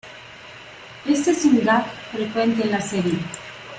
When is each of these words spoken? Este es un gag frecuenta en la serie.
Este 1.07 1.29
es 1.29 1.45
un 1.45 1.63
gag 1.63 1.85
frecuenta 2.11 2.63
en 2.63 2.71
la 2.71 2.81
serie. 2.81 3.19